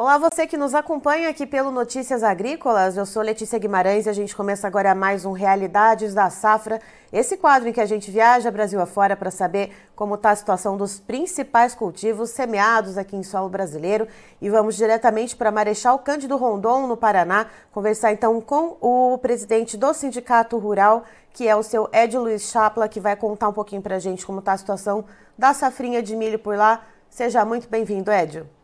[0.00, 2.96] Olá, você que nos acompanha aqui pelo Notícias Agrícolas.
[2.96, 6.80] Eu sou Letícia Guimarães e a gente começa agora mais um Realidades da Safra.
[7.12, 10.76] Esse quadro em que a gente viaja Brasil afora para saber como está a situação
[10.76, 14.06] dos principais cultivos semeados aqui em solo brasileiro.
[14.40, 19.92] E vamos diretamente para Marechal Cândido Rondon, no Paraná, conversar então com o presidente do
[19.92, 23.96] Sindicato Rural, que é o seu Ed Luiz Chapla, que vai contar um pouquinho para
[23.96, 25.04] a gente como está a situação
[25.36, 26.84] da safrinha de milho por lá.
[27.10, 28.57] Seja muito bem-vindo, Edio.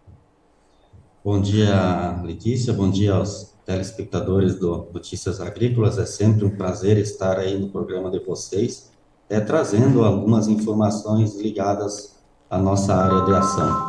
[1.25, 2.71] Bom dia, Letícia.
[2.71, 5.97] Bom dia aos telespectadores do Notícias Agrícolas.
[5.97, 8.91] É sempre um prazer estar aí no programa de vocês,
[9.31, 12.15] é, trazendo algumas informações ligadas
[12.51, 13.89] à nossa área de ação.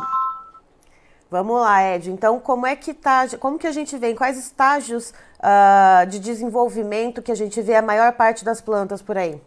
[1.30, 2.10] Vamos lá, Ed.
[2.10, 3.28] Então, como é que tá?
[3.38, 4.12] Como que a gente vê?
[4.12, 9.02] Em quais estágios uh, de desenvolvimento que a gente vê a maior parte das plantas
[9.02, 9.38] por aí?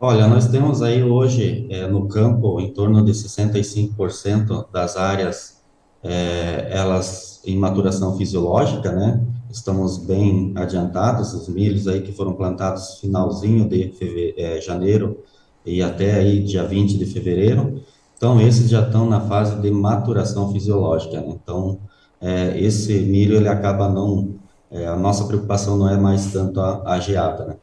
[0.00, 5.57] Olha, nós temos aí hoje é, no campo em torno de 65% das áreas
[6.02, 9.20] é, elas em maturação fisiológica, né?
[9.50, 15.24] Estamos bem adiantados, os milhos aí que foram plantados finalzinho de é, janeiro
[15.64, 17.82] e até aí dia 20 de fevereiro.
[18.16, 21.28] Então, esses já estão na fase de maturação fisiológica, né?
[21.28, 21.78] Então,
[22.20, 24.34] é, esse milho, ele acaba não...
[24.70, 27.56] É, a nossa preocupação não é mais tanto a, a geada, né?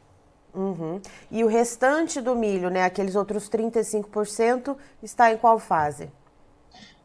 [0.54, 0.98] Uhum.
[1.30, 6.08] E o restante do milho, né, aqueles outros 35%, está em qual fase?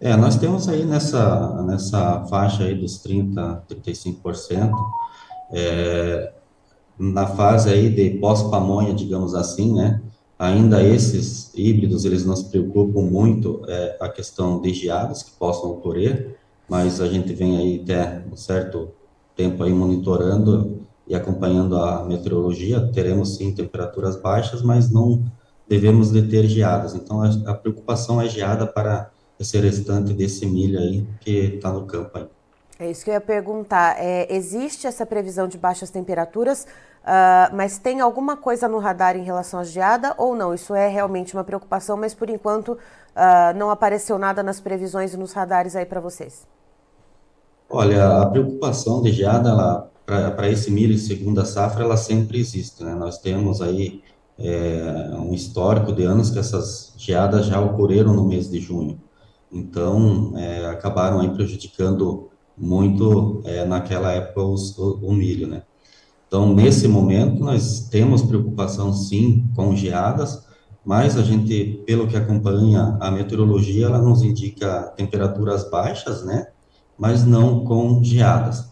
[0.01, 4.71] É, nós temos aí nessa, nessa faixa aí dos 30%, 35%,
[5.51, 6.33] é,
[6.97, 10.01] na fase aí de pós-pamonha, digamos assim, né,
[10.39, 16.35] ainda esses híbridos, eles nos preocupam muito é, a questão de geadas que possam ocorrer,
[16.67, 18.89] mas a gente vem aí até um certo
[19.35, 25.23] tempo aí monitorando e acompanhando a meteorologia, teremos sim temperaturas baixas, mas não
[25.69, 29.11] devemos deter geadas, então a, a preocupação é geada para
[29.41, 32.27] esse restante desse milho aí que está no campo aí.
[32.79, 33.95] É isso que eu ia perguntar.
[33.99, 36.65] É, existe essa previsão de baixas temperaturas,
[37.03, 40.53] uh, mas tem alguma coisa no radar em relação à geada ou não?
[40.53, 45.17] Isso é realmente uma preocupação, mas por enquanto uh, não apareceu nada nas previsões e
[45.17, 46.47] nos radares aí para vocês.
[47.69, 49.87] Olha, a preocupação de geada
[50.35, 52.83] para esse milho segunda safra, ela sempre existe.
[52.83, 52.95] Né?
[52.95, 54.01] Nós temos aí
[54.37, 58.99] é, um histórico de anos que essas geadas já ocorreram no mês de junho.
[59.51, 65.63] Então, é, acabaram aí prejudicando muito é, naquela época os, o, o, milho, né?
[66.27, 70.47] Então, nesse momento, nós temos preocupação, sim, com geadas,
[70.85, 76.47] mas a gente, pelo que acompanha a meteorologia, ela nos indica temperaturas baixas, né?
[76.97, 78.71] Mas não com geadas.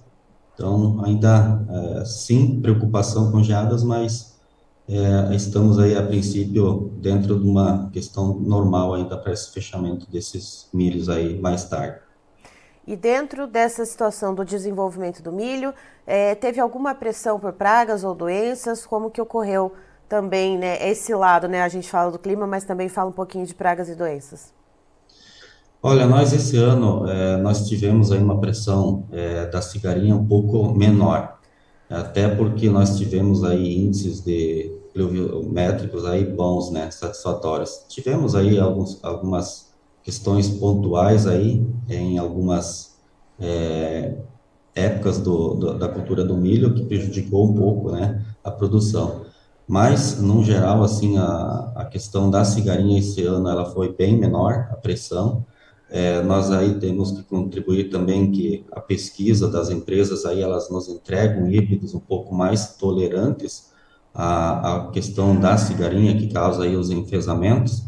[0.53, 4.28] Então, ainda, é, sim, preocupação com geadas, mas
[4.89, 10.67] é, estamos aí, a princípio, dentro de uma questão normal ainda para esse fechamento desses
[10.73, 11.99] milhos aí mais tarde.
[12.87, 15.75] E dentro dessa situação do desenvolvimento do milho,
[16.07, 18.83] é, teve alguma pressão por pragas ou doenças?
[18.83, 19.71] Como que ocorreu
[20.07, 21.61] também, né, esse lado, né?
[21.61, 24.51] A gente fala do clima, mas também fala um pouquinho de pragas e doenças.
[25.83, 30.73] Olha, nós esse ano, é, nós tivemos aí uma pressão é, da cigarinha um pouco
[30.73, 31.37] menor,
[31.87, 37.85] até porque nós tivemos aí índices de pluviométricos aí bons, né, satisfatórios.
[37.87, 39.69] Tivemos aí alguns, algumas
[40.03, 42.97] questões pontuais aí em algumas
[43.39, 44.15] é,
[44.75, 49.25] épocas do, do, da cultura do milho que prejudicou um pouco, né, a produção.
[49.67, 54.67] Mas, no geral, assim, a, a questão da cigarinha esse ano, ela foi bem menor,
[54.71, 55.45] a pressão.
[55.91, 60.87] É, nós aí temos que contribuir também que a pesquisa das empresas aí, elas nos
[60.89, 63.69] entregam híbridos um pouco mais tolerantes
[64.13, 67.83] a, a questão da cigarinha que causa aí os enfesamentos.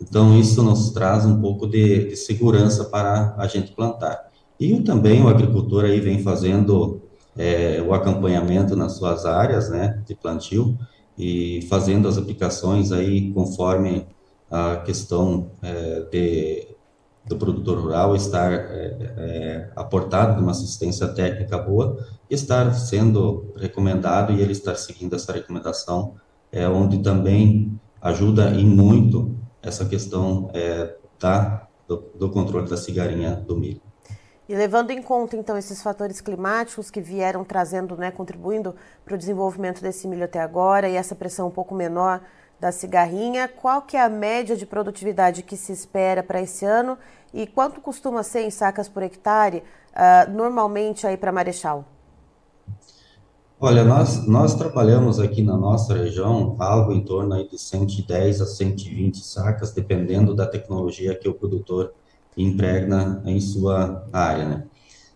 [0.00, 4.30] Então, isso nos traz um pouco de, de segurança para a gente plantar.
[4.58, 7.00] E também o agricultor aí vem fazendo
[7.36, 10.76] é, o acompanhamento nas suas áreas, né, de plantio,
[11.16, 14.06] e fazendo as aplicações aí conforme
[14.50, 16.66] a questão é, de
[17.30, 23.54] do produtor rural estar é, é, aportado de uma assistência técnica boa e estar sendo
[23.56, 26.16] recomendado e ele estar seguindo essa recomendação,
[26.50, 33.36] é, onde também ajuda em muito essa questão é, da, do, do controle da cigarinha
[33.36, 33.80] do milho.
[34.48, 38.74] E levando em conta, então, esses fatores climáticos que vieram trazendo, né, contribuindo
[39.04, 42.20] para o desenvolvimento desse milho até agora e essa pressão um pouco menor
[42.58, 46.98] da cigarrinha, qual que é a média de produtividade que se espera para esse ano
[47.32, 49.62] e quanto costuma ser em sacas por hectare,
[49.92, 51.84] uh, normalmente aí para Marechal?
[53.58, 58.46] Olha, nós, nós trabalhamos aqui na nossa região algo em torno aí de 110 a
[58.46, 61.92] 120 sacas, dependendo da tecnologia que o produtor
[62.36, 64.64] impregna em sua área, né?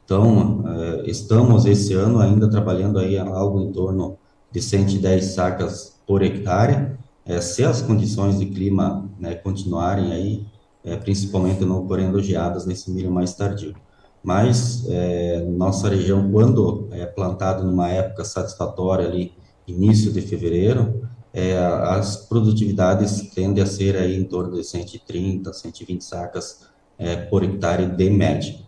[0.04, 4.18] Então, uh, estamos esse ano ainda trabalhando aí algo em torno
[4.52, 10.46] de 110 sacas por hectare, é, se as condições de clima né, continuarem aí,
[10.84, 13.74] é, principalmente não ocorrendo geadas nesse milho mais tardio.
[14.22, 19.32] Mas é, nossa região, quando é plantado numa época satisfatória ali,
[19.66, 26.04] início de fevereiro, é, as produtividades tendem a ser aí em torno de 130, 120
[26.04, 28.64] sacas é, por hectare de média.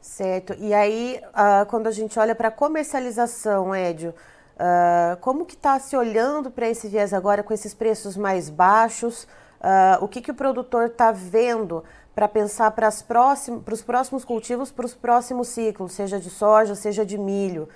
[0.00, 0.54] Certo.
[0.58, 5.78] E aí, uh, quando a gente olha para a comercialização, Édio, uh, como que está
[5.78, 9.26] se olhando para esse viés agora com esses preços mais baixos?
[9.62, 14.84] Uh, o que, que o produtor está vendo para pensar para os próximos cultivos, para
[14.84, 17.68] os próximos ciclos, seja de soja, seja de milho?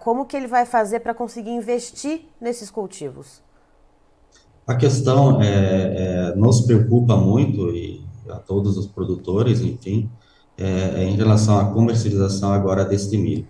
[0.00, 3.42] como que ele vai fazer para conseguir investir nesses cultivos?
[4.66, 10.08] A questão é, é, nos preocupa muito e a todos os produtores, enfim,
[10.56, 13.46] é, é, em relação à comercialização agora deste milho.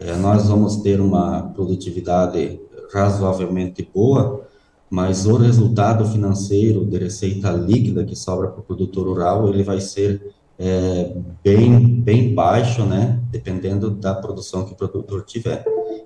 [0.00, 2.60] É, nós vamos ter uma produtividade
[2.92, 4.47] razoavelmente boa,
[4.90, 9.80] mas o resultado financeiro de receita líquida que sobra para o produtor rural, ele vai
[9.80, 11.14] ser é,
[11.44, 15.64] bem, bem baixo, né, dependendo da produção que o produtor tiver.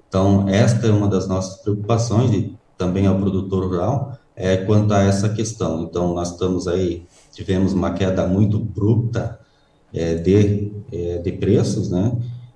[0.09, 5.03] Então, esta é uma das nossas preocupações, e também ao produtor rural, é quanto a
[5.03, 5.83] essa questão.
[5.83, 9.39] Então, nós estamos aí, tivemos uma queda muito bruta
[9.93, 12.13] é, de, é, de preços, né?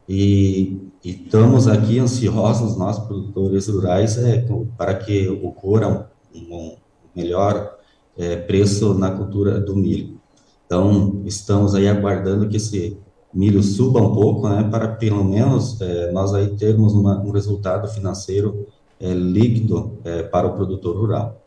[0.08, 4.44] E, e, estamos aqui ansiosos, nós produtores rurais, é,
[4.76, 6.11] para que ocorra
[6.50, 6.76] um,
[7.14, 7.76] melhor
[8.16, 10.20] é, preço na cultura do milho.
[10.66, 12.98] Então, estamos aí aguardando que esse
[13.32, 17.86] milho suba um pouco, né, para pelo menos é, nós aí termos uma, um resultado
[17.88, 18.66] financeiro
[18.98, 21.42] é, líquido é, para o produtor rural.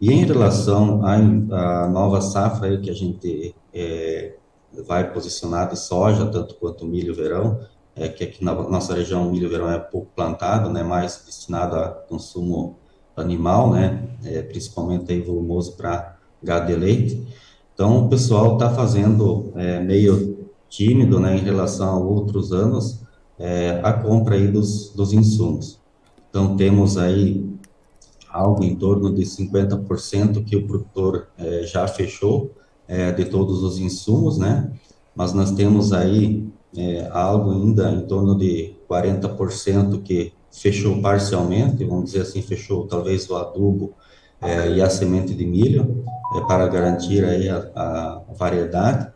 [0.00, 4.34] E em relação à nova safra aí que a gente é,
[4.86, 7.60] vai posicionar de soja, tanto quanto milho verão,
[7.96, 11.76] é que aqui na nossa região o milho verão é pouco plantado, né, mais destinado
[11.76, 12.76] a consumo
[13.16, 17.26] animal, né, é, principalmente aí volumoso para gado de leite.
[17.74, 23.00] Então o pessoal está fazendo é, meio tímido, né, em relação a outros anos,
[23.38, 25.80] é, a compra aí dos, dos insumos.
[26.28, 27.44] Então temos aí
[28.28, 32.50] algo em torno de 50% que o produtor é, já fechou,
[32.86, 34.70] é, de todos os insumos, né?
[35.14, 36.46] Mas nós temos aí
[36.76, 43.28] é, algo ainda em torno de 40% que fechou parcialmente, vamos dizer assim, fechou talvez
[43.28, 43.92] o adubo
[44.40, 46.04] é, e a semente de milho,
[46.36, 49.12] é, para garantir aí a, a, variedade.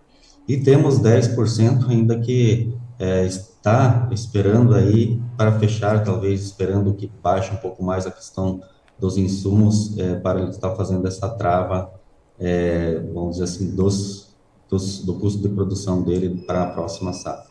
[0.46, 7.52] E temos 10% ainda que é, está esperando aí para fechar, talvez esperando que baixe
[7.52, 8.60] um pouco mais a questão
[8.98, 11.98] dos insumos é, para ele estar fazendo essa trava
[12.38, 14.34] é, vamos dizer assim, dos,
[14.68, 17.47] dos, do custo de produção dele para a próxima safra.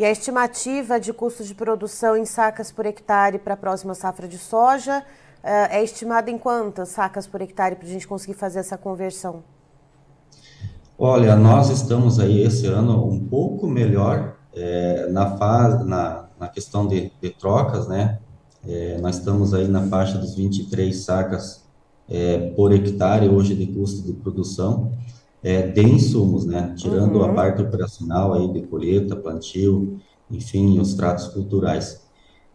[0.00, 4.26] E a estimativa de custo de produção em sacas por hectare para a próxima safra
[4.26, 5.04] de soja
[5.42, 9.44] é, é estimada em quantas sacas por hectare para a gente conseguir fazer essa conversão?
[10.98, 16.86] Olha, nós estamos aí esse ano um pouco melhor é, na, fase, na, na questão
[16.86, 18.20] de, de trocas, né?
[18.66, 21.62] É, nós estamos aí na faixa dos 23 sacas
[22.08, 24.92] é, por hectare hoje de custo de produção
[25.42, 26.74] é, de insumos, né?
[26.76, 27.24] Tirando uhum.
[27.24, 29.98] a parte operacional aí de colheita, plantio,
[30.30, 32.06] enfim, os tratos culturais.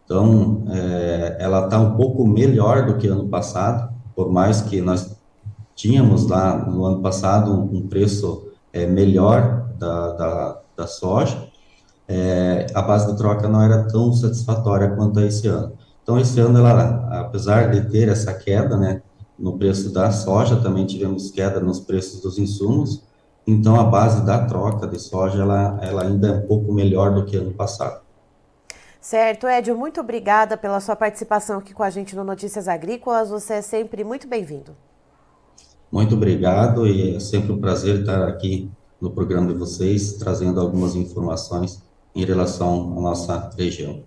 [0.05, 5.17] Então, é, ela está um pouco melhor do que ano passado, por mais que nós
[5.75, 11.47] tínhamos lá no ano passado um, um preço é, melhor da, da, da soja,
[12.07, 15.73] é, a base de troca não era tão satisfatória quanto a esse ano.
[16.03, 19.01] Então, esse ano, ela, apesar de ter essa queda, né,
[19.37, 23.03] no preço da soja, também tivemos queda nos preços dos insumos,
[23.45, 27.25] então a base da troca de soja ela, ela ainda é um pouco melhor do
[27.25, 28.01] que ano passado.
[28.99, 33.29] Certo, Edio, muito obrigada pela sua participação aqui com a gente no Notícias Agrícolas.
[33.29, 34.75] Você é sempre muito bem-vindo.
[35.91, 40.95] Muito obrigado e é sempre um prazer estar aqui no programa de vocês, trazendo algumas
[40.95, 41.83] informações
[42.15, 44.03] em relação à nossa região.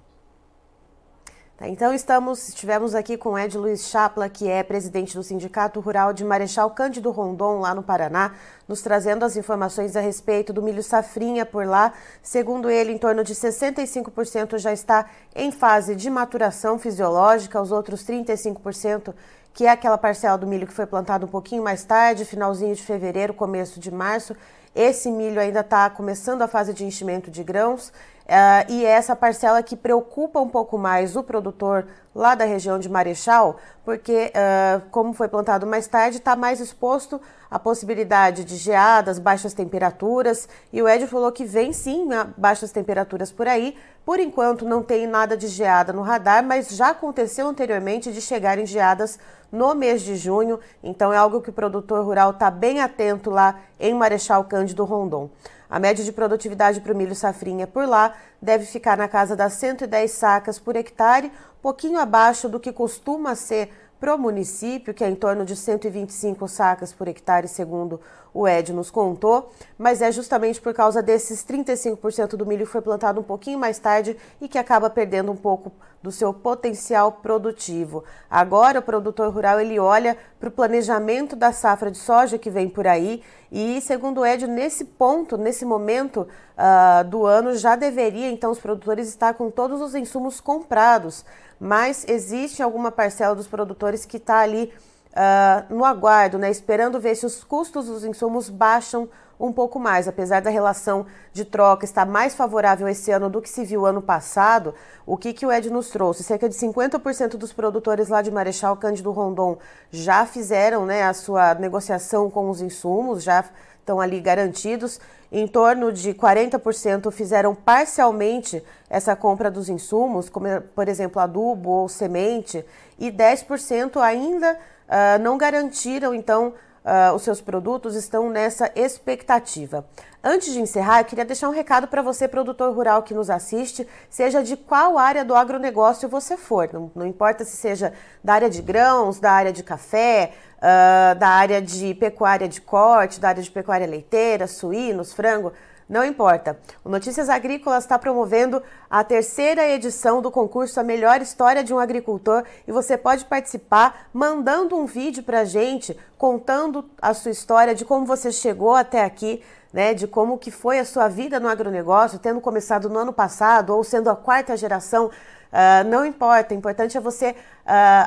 [1.58, 6.12] Tá, então estamos, estivemos aqui com Ed Luiz Chapla, que é presidente do Sindicato Rural
[6.12, 8.32] de Marechal Cândido Rondon, lá no Paraná,
[8.68, 11.92] nos trazendo as informações a respeito do milho safrinha por lá.
[12.22, 18.04] Segundo ele, em torno de 65% já está em fase de maturação fisiológica, os outros
[18.04, 19.12] 35%,
[19.52, 22.82] que é aquela parcela do milho que foi plantado um pouquinho mais tarde, finalzinho de
[22.84, 24.36] fevereiro, começo de março,
[24.78, 29.16] esse milho ainda está começando a fase de enchimento de grãos uh, e é essa
[29.16, 34.82] parcela que preocupa um pouco mais o produtor lá da região de Marechal, porque, uh,
[34.90, 40.48] como foi plantado mais tarde, está mais exposto à possibilidade de geadas, baixas temperaturas.
[40.72, 43.78] E o Ed falou que vem sim baixas temperaturas por aí.
[44.04, 48.66] Por enquanto, não tem nada de geada no radar, mas já aconteceu anteriormente de chegarem
[48.66, 49.16] geadas
[49.52, 50.58] no mês de junho.
[50.82, 55.30] Então, é algo que o produtor rural está bem atento lá em Marechal Cândido Rondon.
[55.70, 59.52] A média de produtividade para o milho safrinha por lá deve ficar na casa das
[59.54, 63.70] 110 sacas por hectare, pouquinho abaixo do que costuma ser
[64.00, 68.00] para o município, que é em torno de 125 sacas por hectare, segundo
[68.32, 72.80] o Ed nos contou, mas é justamente por causa desses 35% do milho que foi
[72.80, 78.04] plantado um pouquinho mais tarde e que acaba perdendo um pouco do seu potencial produtivo.
[78.30, 82.68] Agora o produtor rural ele olha para o planejamento da safra de soja que vem
[82.68, 88.30] por aí e, segundo o Ed, nesse ponto, nesse momento uh, do ano, já deveria
[88.30, 91.24] então os produtores estar com todos os insumos comprados,
[91.58, 94.72] mas existe alguma parcela dos produtores que está ali
[95.18, 99.08] uh, no aguardo, né, esperando ver se os custos dos insumos baixam
[99.38, 100.08] um pouco mais.
[100.08, 104.00] Apesar da relação de troca estar mais favorável esse ano do que se viu ano
[104.00, 104.74] passado,
[105.06, 106.22] o que, que o Ed nos trouxe?
[106.22, 109.58] Cerca de 50% dos produtores lá de Marechal Cândido Rondon
[109.90, 113.44] já fizeram né, a sua negociação com os insumos, já
[113.78, 115.00] estão ali garantidos.
[115.30, 121.88] Em torno de 40% fizeram parcialmente essa compra dos insumos, como por exemplo adubo ou
[121.88, 122.64] semente,
[122.98, 124.58] e 10% ainda
[124.88, 126.54] uh, não garantiram então
[126.84, 129.84] uh, os seus produtos, estão nessa expectativa.
[130.22, 133.86] Antes de encerrar, eu queria deixar um recado para você, produtor rural que nos assiste,
[134.10, 137.92] seja de qual área do agronegócio você for, não, não importa se seja
[138.22, 143.20] da área de grãos, da área de café, uh, da área de pecuária de corte,
[143.20, 145.52] da área de pecuária leiteira, suínos, frango.
[145.88, 146.58] Não importa.
[146.84, 151.78] O Notícias Agrícolas está promovendo a terceira edição do concurso A Melhor História de um
[151.78, 157.74] Agricultor e você pode participar mandando um vídeo para a gente contando a sua história
[157.74, 159.42] de como você chegou até aqui,
[159.72, 163.74] né, de como que foi a sua vida no agronegócio, tendo começado no ano passado
[163.74, 166.54] ou sendo a quarta geração, uh, não importa.
[166.54, 167.34] O importante é você uh,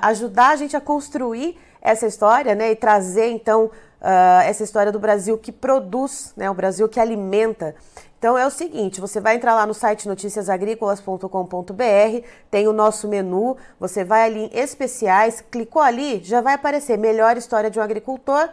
[0.04, 5.00] ajudar a gente a construir essa história, né, e trazer então uh, essa história do
[5.00, 7.76] Brasil que produz, né, o Brasil que alimenta.
[8.18, 13.58] Então é o seguinte, você vai entrar lá no site noticiasagricolas.com.br, tem o nosso menu,
[13.80, 18.48] você vai ali em especiais, clicou ali, já vai aparecer melhor história de um agricultor,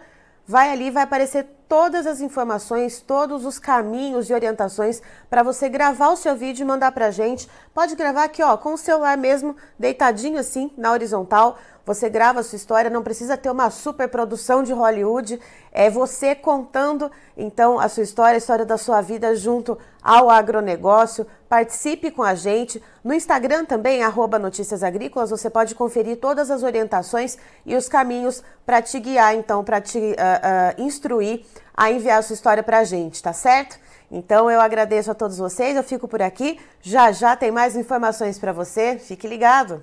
[0.46, 6.08] vai ali, vai aparecer todas as informações, todos os caminhos e orientações para você gravar
[6.08, 7.46] o seu vídeo e mandar para a gente.
[7.74, 11.58] Pode gravar aqui, ó, com o celular mesmo, deitadinho assim, na horizontal.
[11.88, 15.40] Você grava a sua história, não precisa ter uma super produção de Hollywood.
[15.72, 21.26] É você contando, então, a sua história, a história da sua vida junto ao agronegócio.
[21.48, 22.82] Participe com a gente.
[23.02, 28.42] No Instagram também, arroba Notícias Agrícolas, você pode conferir todas as orientações e os caminhos
[28.66, 32.80] para te guiar, então, para te uh, uh, instruir a enviar a sua história para
[32.80, 33.78] a gente, tá certo?
[34.10, 36.60] Então eu agradeço a todos vocês, eu fico por aqui.
[36.82, 38.98] Já já tem mais informações para você.
[38.98, 39.82] Fique ligado.